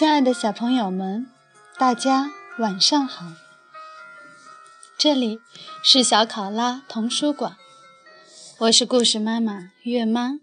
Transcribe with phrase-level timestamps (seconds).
[0.00, 1.26] 亲爱的小朋友们，
[1.78, 3.34] 大家晚上好！
[4.96, 5.40] 这里
[5.84, 7.58] 是小考拉童书馆，
[8.60, 10.40] 我是故事妈妈月妈，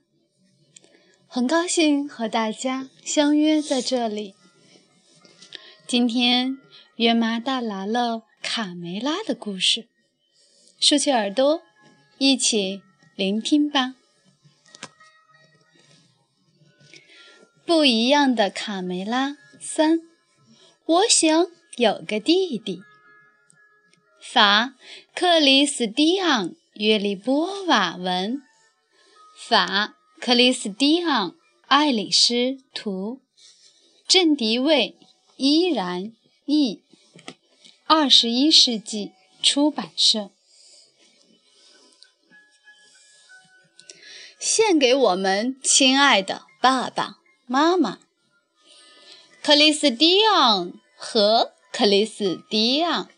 [1.25, 4.36] 很高兴和大家相约在这里。
[5.88, 6.60] 今天
[6.98, 9.88] 月妈带来了卡梅拉的故事，
[10.80, 11.64] 竖起耳朵，
[12.19, 12.83] 一起
[13.16, 13.96] 聆听吧。
[17.66, 20.00] 不一样的卡梅拉三，
[20.86, 21.47] 我想
[21.78, 22.82] 有个弟弟。
[24.21, 24.75] 法
[25.16, 28.42] 克里斯蒂昂·约利波瓦文，
[29.38, 31.32] 法克里斯蒂昂·
[31.68, 33.22] 爱丽丝图，
[34.08, 34.95] 郑迪卫
[35.38, 36.14] 依然
[36.45, 36.81] 译，
[37.86, 40.31] 二十一世纪出版社。
[44.39, 47.19] 献给我们亲爱的爸爸。
[47.50, 48.00] 妈妈，
[49.48, 53.09] 克里斯蒂昂和克里斯蒂昂，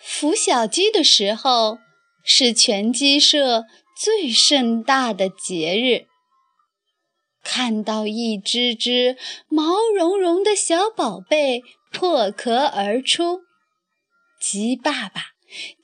[0.00, 1.80] 孵小鸡的时候
[2.22, 3.64] 是全鸡舍
[3.98, 6.06] 最盛大的节日。
[7.42, 9.16] 看到一只只
[9.48, 13.40] 毛茸茸的小宝贝破壳而出，
[14.40, 15.32] 鸡爸爸、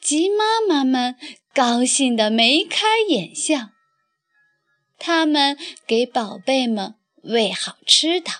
[0.01, 1.17] 鸡妈妈们
[1.53, 3.71] 高兴得眉开眼笑。
[4.98, 8.30] 他们给宝贝们喂好吃的，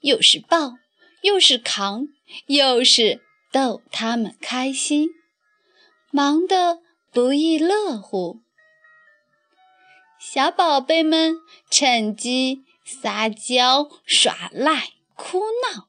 [0.00, 0.74] 又是抱，
[1.22, 2.08] 又是扛，
[2.46, 5.08] 又是逗他们开心，
[6.10, 6.80] 忙得
[7.12, 8.40] 不亦乐乎。
[10.18, 11.36] 小宝贝们
[11.70, 15.88] 趁机撒娇、耍赖、哭闹，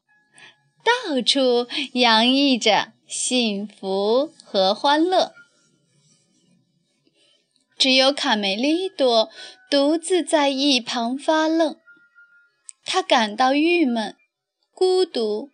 [0.83, 5.33] 到处洋溢着幸福和欢乐。
[7.81, 9.31] 只有卡梅利多。
[9.67, 11.77] 独自在一旁发愣，
[12.85, 14.15] 他感到郁闷、
[14.71, 15.49] 孤独。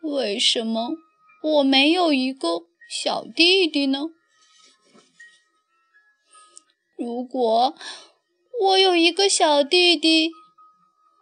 [0.00, 0.92] 为什么
[1.42, 4.04] 我没有一个小弟弟呢？
[6.96, 7.74] 如果
[8.62, 10.30] 我有一个小弟弟，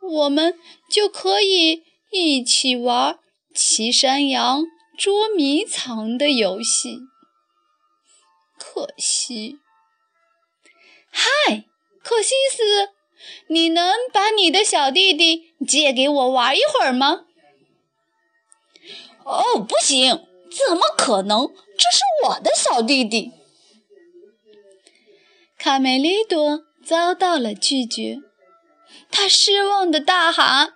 [0.03, 0.55] 我们
[0.89, 3.19] 就可以一起玩
[3.53, 4.63] 骑山羊、
[4.97, 6.99] 捉迷藏的游戏。
[8.75, 9.61] 可惜。
[11.09, 11.65] 嗨，
[12.03, 12.91] 可西斯，
[13.47, 17.25] 你能把你的小弟弟借给我玩一会儿吗？
[19.23, 21.47] 哦，不行，怎么可能？
[21.47, 23.31] 这是我的小弟弟。
[25.57, 28.19] 卡梅利多遭到了拒绝，
[29.09, 30.75] 他失望的大喊：“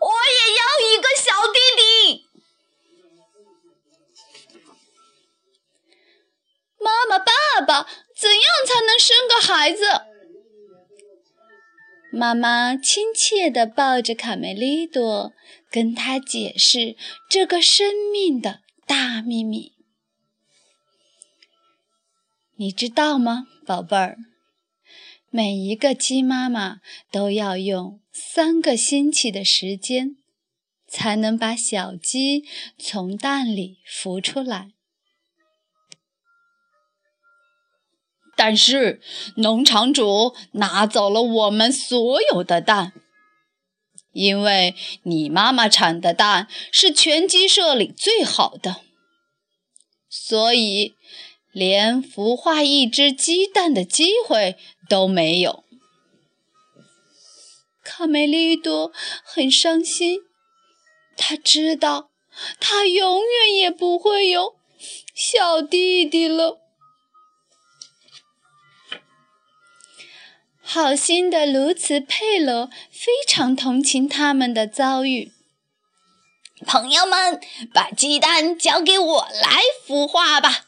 [0.00, 2.25] 我也要一个小弟弟！”
[6.86, 7.88] 妈妈，爸爸。
[8.16, 9.82] 怎样才能生个孩子？
[12.10, 15.34] 妈妈亲切地抱着卡梅利多，
[15.70, 16.96] 跟他解释
[17.28, 19.74] 这个生命的大秘密。
[22.54, 24.16] 你知道吗，宝贝儿？
[25.28, 26.78] 每一个鸡妈妈
[27.12, 30.16] 都要用三个星期的时间，
[30.88, 32.44] 才能把小鸡
[32.78, 34.75] 从蛋里孵出来。
[38.36, 39.00] 但是
[39.36, 42.92] 农场主拿走了我们所有的蛋，
[44.12, 44.74] 因为
[45.04, 48.82] 你妈妈产的蛋是全鸡舍里最好的，
[50.08, 50.94] 所以
[51.50, 54.56] 连孵化一只鸡蛋的机会
[54.88, 55.64] 都没有。
[57.82, 58.92] 卡梅利多
[59.24, 60.20] 很伤心，
[61.16, 62.10] 他知道
[62.60, 64.56] 他永远也不会有
[65.14, 66.58] 小弟弟了。
[70.68, 75.30] 好心的卢茨佩罗非常同情他们的遭遇。
[76.66, 77.40] 朋友们，
[77.72, 80.66] 把鸡蛋交给我来孵化吧！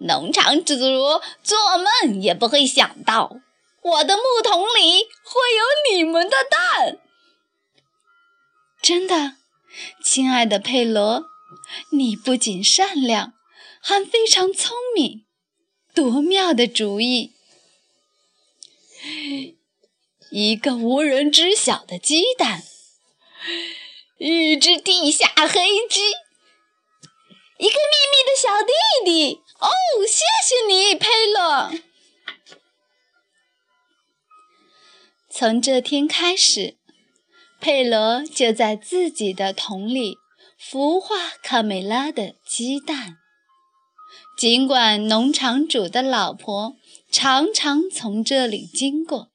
[0.00, 0.74] 农场主
[1.42, 3.36] 做梦也不会想到，
[3.82, 6.98] 我的木桶里会有你们的蛋。
[8.82, 9.36] 真的，
[10.04, 11.24] 亲爱的佩罗，
[11.92, 13.32] 你不仅善良，
[13.80, 15.24] 还非常聪明，
[15.94, 17.32] 多妙的主意！
[20.30, 22.62] 一个无人知晓的鸡蛋，
[24.18, 26.00] 一只地下黑鸡，
[27.58, 28.72] 一个秘密的小弟
[29.04, 29.42] 弟。
[29.58, 29.68] 哦，
[30.06, 31.70] 谢谢你，佩洛。
[35.30, 36.76] 从这天开始，
[37.60, 40.16] 佩罗就在自己的桶里
[40.60, 43.16] 孵化卡梅拉的鸡蛋。
[44.36, 46.76] 尽管农场主的老婆
[47.10, 49.30] 常常从这里经过。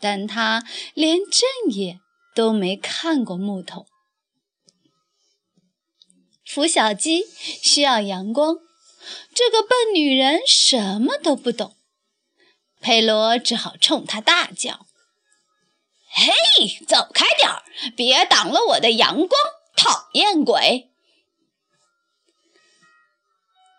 [0.00, 0.62] 但他
[0.92, 2.00] 连正眼
[2.34, 3.86] 都没看过木头。
[6.46, 7.24] 孵小鸡
[7.62, 8.58] 需要阳光，
[9.34, 11.76] 这个笨女人什么都不懂。
[12.80, 14.86] 佩罗只好冲她大叫
[16.12, 17.62] ：“嘿，走开点儿，
[17.96, 19.30] 别挡了我的阳光，
[19.74, 20.90] 讨厌鬼！”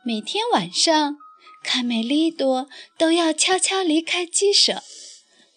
[0.04, 1.18] 每天晚上，
[1.66, 4.84] 卡梅利多都要悄悄离开鸡舍，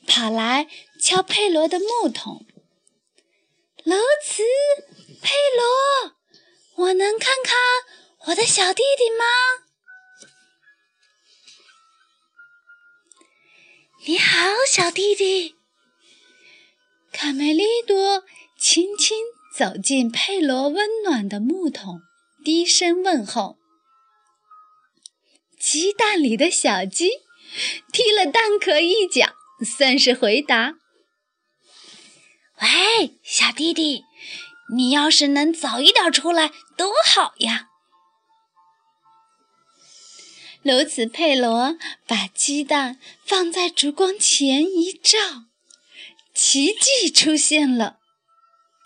[0.06, 0.66] 跑来
[0.99, 2.46] 敲佩罗的木桶。
[3.84, 4.43] 罗茨，
[5.20, 7.56] 佩罗，我能看看
[8.28, 9.25] 我的小弟弟吗？
[14.06, 15.56] 你好，小弟弟。
[17.12, 18.25] 卡梅利多
[18.58, 19.19] 轻轻
[19.55, 22.00] 走进佩罗温暖的木桶，
[22.43, 23.57] 低声问候。
[25.70, 27.11] 鸡蛋里的小鸡
[27.93, 30.76] 踢了蛋壳一脚，算是回答。
[32.62, 34.05] 喂，小弟弟，
[34.75, 37.69] 你要是能早一点出来多好呀！
[40.62, 41.76] 如此，佩罗
[42.06, 45.19] 把鸡蛋放在烛光前一照，
[46.32, 47.99] 奇迹出现了。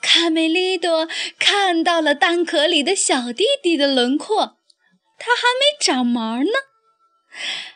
[0.02, 1.08] 卡梅利多
[1.38, 4.58] 看到了蛋壳里的小弟弟的轮廓，
[5.16, 6.50] 他还没长毛呢。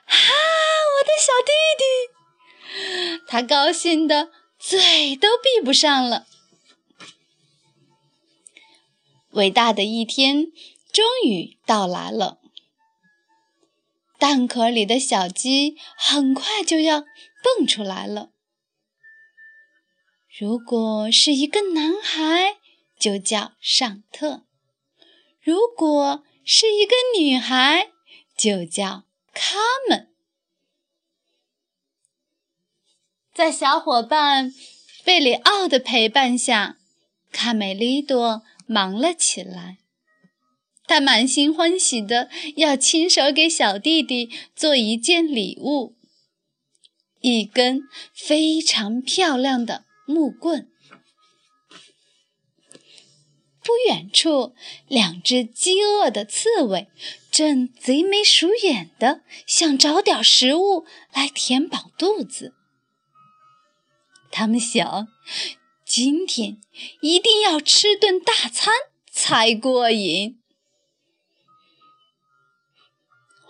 [0.05, 0.35] 哈，
[0.93, 3.25] 我的小弟弟！
[3.27, 6.27] 他高兴的嘴都闭不上了。
[9.31, 10.53] 伟大的一天
[10.93, 12.39] 终于到来了。
[14.19, 17.05] 蛋壳里的小鸡很快就要
[17.43, 18.31] 蹦出来了。
[20.39, 22.57] 如果是一个男孩，
[22.99, 24.43] 就叫尚特；
[25.41, 27.91] 如果是一个女孩，
[28.37, 29.06] 就叫。
[29.39, 30.09] 他们，
[33.35, 34.55] 在小伙伴
[35.05, 36.79] 贝里奥的陪伴下，
[37.31, 39.77] 卡梅利多忙了起来。
[40.87, 45.97] 他满心欢喜的要亲手给小弟弟做一件礼物——
[47.21, 47.83] 一根
[48.15, 50.71] 非常漂亮的木棍。
[53.63, 54.55] 不远处，
[54.87, 56.89] 两只饥饿的刺猬
[57.37, 62.55] 正贼眉鼠眼的想找点食物来填饱肚子。
[64.33, 65.09] 他们想，
[65.85, 66.63] 今天
[67.03, 68.73] 一定要吃顿大餐
[69.13, 70.41] 才过瘾。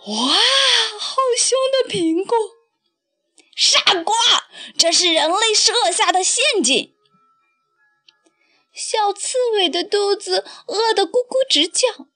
[0.05, 0.33] 哇，
[0.99, 2.37] 好香的苹果！
[3.55, 4.13] 傻瓜，
[4.77, 6.93] 这是人类设下的陷阱。
[8.73, 12.09] 小刺猬的肚子饿得咕咕直叫，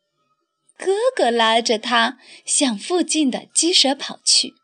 [0.84, 4.56] 哥哥拉着他向附近的鸡舍跑去。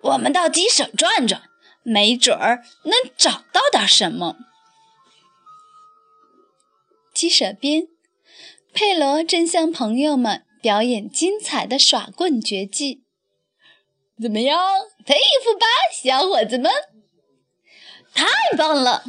[0.00, 1.42] 我们到鸡舍转转，
[1.82, 4.36] 没准儿能找到点什么。
[7.12, 7.88] 鸡舍边，
[8.72, 13.02] 佩罗正向朋友们表演精彩的耍棍绝技。
[14.22, 14.56] 怎么样，
[15.04, 16.70] 佩服吧，小伙子们？
[18.14, 18.24] 太
[18.56, 19.02] 棒了！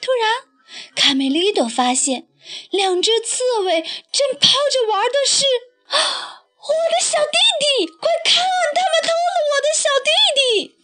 [0.00, 2.28] 突然，卡梅利多发现
[2.70, 3.82] 两只刺猬
[4.12, 5.44] 正抛着玩的是
[5.86, 7.86] 啊我的小弟弟！
[7.86, 8.42] 快看，
[8.74, 10.10] 他们偷了我的小弟
[10.40, 10.76] 弟！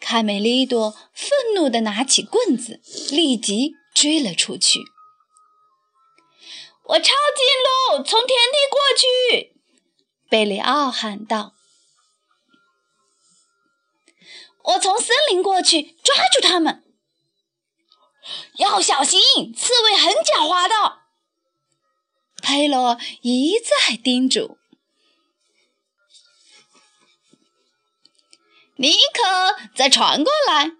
[0.00, 2.80] 卡梅利多愤怒地拿起棍子，
[3.10, 4.80] 立即追了出去。
[6.84, 9.54] 我抄近路，从田地过去！
[10.28, 11.54] 贝里奥喊道。
[14.62, 16.83] 我从森林过去，抓住他们！
[18.58, 19.20] 要小心，
[19.54, 21.00] 刺猬很狡猾的。
[22.42, 24.58] 佩罗一再叮嘱。
[28.76, 30.72] 尼克，再传过来，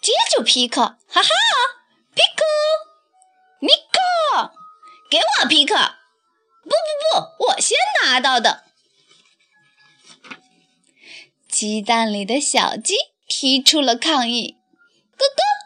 [0.00, 0.80] 接住皮克！
[0.80, 1.28] 哈哈，
[2.14, 2.44] 皮克，
[3.60, 4.52] 尼克，
[5.10, 5.74] 给我皮克！
[6.62, 6.74] 不不
[7.38, 8.64] 不，我先拿到的。
[11.46, 12.94] 鸡蛋里的小鸡
[13.28, 14.58] 提出了抗议，
[15.16, 15.63] 咯咯。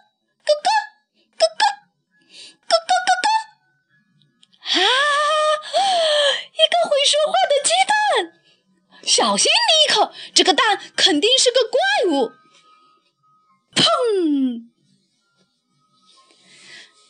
[9.18, 10.12] 小心，尼克！
[10.32, 12.30] 这个蛋肯定是个怪物。
[13.74, 14.68] 砰！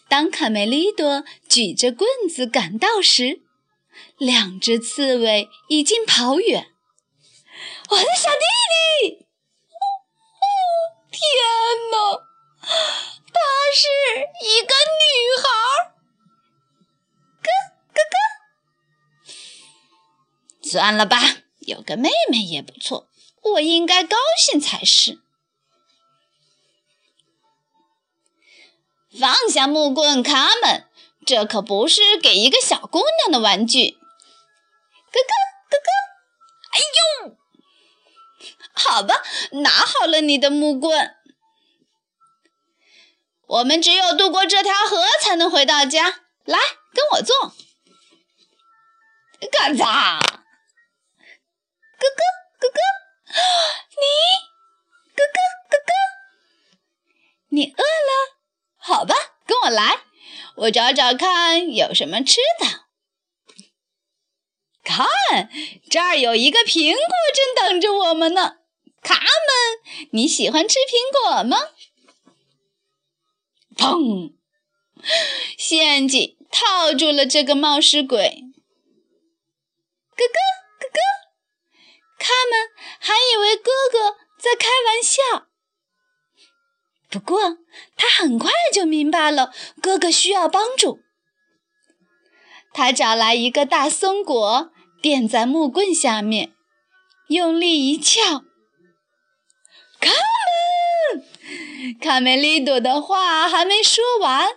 [0.09, 3.43] 当卡梅利多举着棍子赶到时，
[4.17, 6.69] 两只刺猬已经跑远。
[7.91, 8.38] 我的小弟
[9.05, 9.27] 弟！
[9.69, 9.77] 哦
[10.41, 10.47] 哦
[11.11, 11.21] 天
[11.91, 12.25] 哪，
[13.35, 13.38] 她
[13.75, 13.85] 是
[14.47, 15.05] 一个女
[15.43, 15.45] 孩！
[17.43, 17.49] 咯
[17.93, 18.00] 咯
[19.23, 19.31] 咯！
[20.62, 21.43] 算了吧。
[21.68, 23.10] 有个妹妹也不错。
[23.42, 25.20] 我应该高兴才是。
[29.20, 30.88] 放下木棍，卡门，
[31.26, 33.90] 这可不是给一个小姑娘的玩具。
[33.90, 33.98] 咯
[35.12, 35.32] 咯
[35.70, 35.90] 咯咯，
[36.72, 36.80] 哎
[37.26, 37.37] 呦！
[38.72, 39.22] 好吧，
[39.62, 41.14] 拿好了你的木棍。
[43.46, 46.22] 我们只有渡过这条河，才能回到家。
[46.44, 46.58] 来，
[46.94, 47.54] 跟我坐。
[49.52, 50.20] 嘎嚓！
[51.99, 52.23] 咯咯
[52.61, 52.81] 咯咯，
[54.00, 54.02] 你，
[55.14, 55.38] 咯咯
[55.71, 55.93] 咯咯，
[57.49, 58.38] 你饿了？
[58.76, 59.14] 好吧，
[59.47, 60.00] 跟我来，
[60.57, 62.67] 我找找看有什么吃的。
[64.83, 65.50] 看，
[65.90, 67.00] 这儿有一个苹果
[67.35, 68.59] 正等着我们呢。
[69.02, 71.57] 卡门，你喜欢吃苹果吗？
[73.76, 74.33] 砰！
[75.57, 78.45] 陷阱套住了这个冒失鬼。
[80.17, 80.38] 咯咯
[80.81, 81.00] 咯咯，
[82.18, 85.46] 卡门还以为哥哥在开玩笑。
[87.10, 87.58] 不过，
[87.96, 91.00] 他很快就明白了，哥哥需要帮助。
[92.75, 94.70] 他找来一个大松果，
[95.00, 96.52] 垫在木棍下面，
[97.28, 98.44] 用力一撬。
[100.00, 100.10] 卡
[101.14, 104.48] 门，卡梅利多的话还没说完，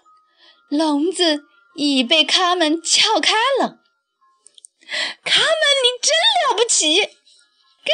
[0.67, 3.79] 笼子已被卡门撬开了。
[5.23, 5.47] 卡门，
[5.83, 6.11] 你真
[6.49, 7.20] 了不起！
[7.83, 7.93] 跟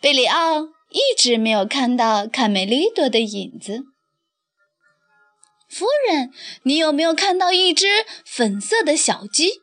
[0.00, 0.68] 贝里奥。
[0.92, 3.84] 一直没有看到卡梅利多的影子。
[5.68, 6.32] 夫人，
[6.64, 9.62] 你有没有看到一只粉色的小鸡？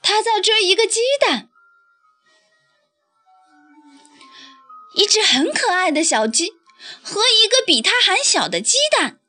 [0.00, 1.48] 它在追一个鸡蛋。
[4.94, 6.50] 一只很可爱的小鸡
[7.02, 9.19] 和一个比它还小的鸡蛋。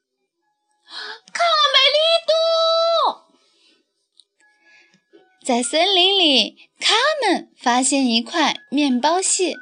[5.44, 6.94] 在森林里，卡
[7.24, 9.56] 门发现一块面包屑。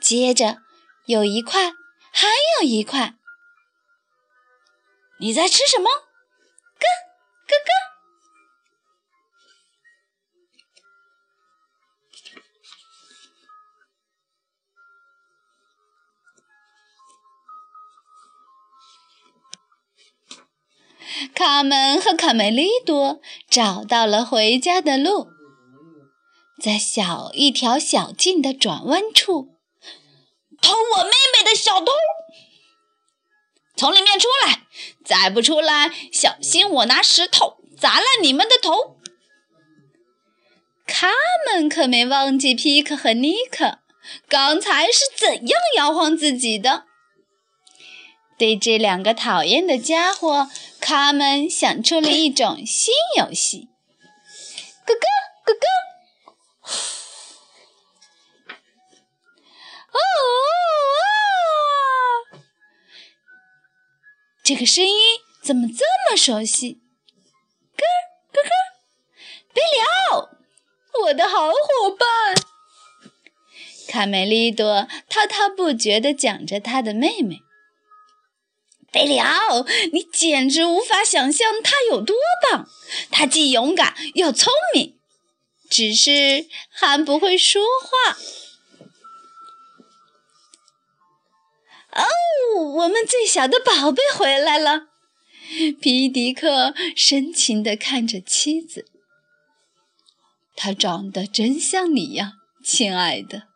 [0.00, 0.62] 接着，
[1.04, 1.72] 有一块，
[2.10, 3.14] 还有一块。
[5.20, 5.90] 你在吃什么？
[5.90, 6.86] 咯
[7.46, 7.70] 咯咯！
[21.34, 23.20] 卡门和卡梅利多
[23.52, 25.28] 找到了回家的路，
[26.58, 29.58] 在小一条小径的转弯处。
[30.62, 31.92] 偷我妹妹的小偷，
[33.76, 34.62] 从里面出来！
[35.04, 38.96] 再不出来，小心我拿石头砸烂你们的头！
[40.86, 41.12] 他
[41.46, 43.80] 们可没忘记皮克和尼克
[44.28, 46.86] 刚才是怎样摇晃自己的。
[48.42, 53.68] 对这两个讨厌的家伙，卡门想出了一种新游戏。
[54.84, 55.06] 咯咯
[55.44, 55.66] 咯咯！
[59.92, 59.96] 哦。
[64.42, 64.92] 这个声音
[65.40, 66.80] 怎么这么熟悉？
[67.76, 67.84] 咯
[68.32, 68.50] 咯咯！
[69.54, 69.68] 贝里
[70.10, 70.30] 奥，
[71.04, 72.34] 我的好伙伴。
[73.86, 77.42] 卡梅利多滔滔不绝地讲着他的妹妹。
[78.92, 82.68] 贝里奥，你简直无法想象他有多棒！
[83.10, 84.98] 他既勇敢又聪明，
[85.70, 88.18] 只是还不会说话。
[91.92, 92.04] 哦，
[92.76, 94.88] 我们最小的宝贝回来了。
[95.80, 98.86] 皮迪克深情地看着妻子，
[100.54, 103.48] 他长得真像你呀，亲爱的。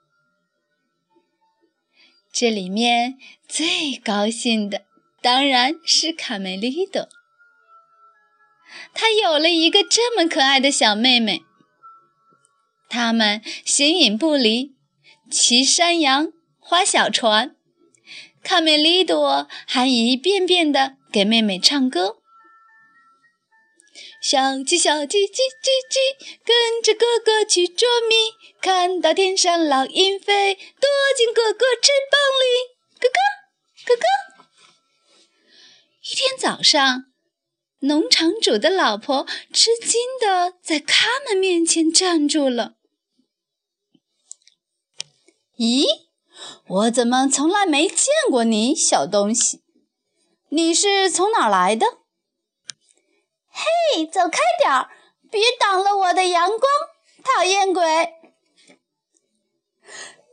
[2.32, 4.84] 这里面最高兴的
[5.26, 7.08] 当然是卡梅利多，
[8.94, 11.42] 他有了一个这么可爱的小妹妹。
[12.88, 14.76] 他们形影不离，
[15.28, 17.56] 骑山羊，划小船。
[18.44, 22.18] 卡梅利多还一遍遍地给妹妹唱歌
[24.22, 28.14] ：“小鸡，小鸡，叽叽叽，跟着哥哥去捉迷，
[28.60, 33.18] 看到天上老鹰飞，躲进哥哥翅膀里。”咯咯
[33.86, 34.35] 咯咯。
[36.08, 37.06] 一天早上，
[37.80, 42.76] 农场主的老婆吃惊地在他们面前站住了。
[45.58, 45.84] “咦？”
[46.68, 49.64] 我怎么从来没见过你，小东西？
[50.50, 51.86] 你是从哪儿来的？
[53.48, 54.88] 嘿，走开点儿，
[55.28, 56.62] 别挡了我的阳光，
[57.24, 57.82] 讨厌鬼！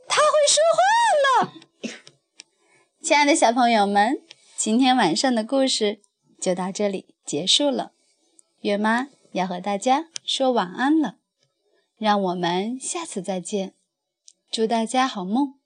[0.06, 1.52] 他会说话了。
[3.02, 4.22] 亲爱的小朋友们，
[4.64, 6.00] 今天晚上的故事
[6.40, 7.92] 就到这里结束了。
[8.62, 11.18] 月妈要和大家说晚安了，
[11.98, 13.74] 让我们下次再见。
[14.50, 15.56] 祝大家好梦。